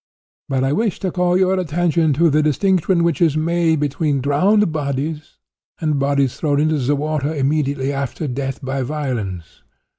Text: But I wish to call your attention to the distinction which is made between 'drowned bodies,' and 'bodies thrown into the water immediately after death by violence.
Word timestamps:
But 0.49 0.63
I 0.63 0.73
wish 0.73 0.99
to 1.01 1.11
call 1.11 1.37
your 1.37 1.59
attention 1.59 2.11
to 2.13 2.31
the 2.31 2.41
distinction 2.41 3.03
which 3.03 3.21
is 3.21 3.37
made 3.37 3.79
between 3.79 4.19
'drowned 4.19 4.71
bodies,' 4.71 5.37
and 5.79 5.99
'bodies 5.99 6.37
thrown 6.37 6.59
into 6.59 6.79
the 6.79 6.95
water 6.95 7.31
immediately 7.35 7.93
after 7.93 8.27
death 8.27 8.65
by 8.65 8.81
violence. 8.81 9.61